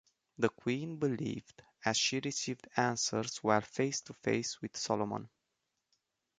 [0.39, 5.29] The Queen believed as she received answers while face-to-face with Solomon.